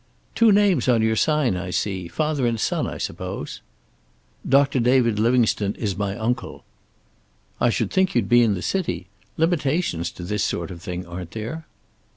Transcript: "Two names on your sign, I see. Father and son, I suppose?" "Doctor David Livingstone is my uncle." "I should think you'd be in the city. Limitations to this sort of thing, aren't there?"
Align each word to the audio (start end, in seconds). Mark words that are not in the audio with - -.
"Two 0.33 0.51
names 0.51 0.87
on 0.89 1.03
your 1.03 1.15
sign, 1.15 1.55
I 1.55 1.69
see. 1.69 2.07
Father 2.07 2.47
and 2.47 2.59
son, 2.59 2.87
I 2.87 2.97
suppose?" 2.97 3.61
"Doctor 4.49 4.79
David 4.79 5.19
Livingstone 5.19 5.73
is 5.75 5.95
my 5.95 6.17
uncle." 6.17 6.63
"I 7.59 7.69
should 7.69 7.91
think 7.91 8.15
you'd 8.15 8.27
be 8.27 8.41
in 8.41 8.55
the 8.55 8.63
city. 8.63 9.09
Limitations 9.37 10.09
to 10.13 10.23
this 10.23 10.43
sort 10.43 10.71
of 10.71 10.81
thing, 10.81 11.05
aren't 11.05 11.29
there?" 11.33 11.67